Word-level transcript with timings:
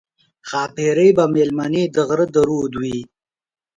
ښاپېرۍ 0.49 1.09
به 1.17 1.25
مېلمنې 1.33 1.83
د 1.95 1.97
غره 2.07 2.25
د 2.33 2.35
رود 2.47 2.73
وي 2.81 2.97